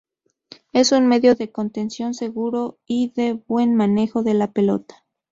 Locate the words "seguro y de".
2.15-3.33